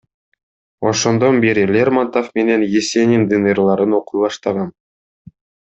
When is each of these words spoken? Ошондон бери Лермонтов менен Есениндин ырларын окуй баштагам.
Ошондон 0.91 1.33
бери 1.43 1.65
Лермонтов 1.75 2.33
менен 2.39 2.67
Есениндин 2.79 3.43
ырларын 3.53 3.91
окуй 4.01 4.19
баштагам. 4.27 4.69